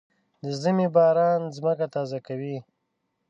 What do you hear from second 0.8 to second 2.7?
باران ځمکه تازه کوي.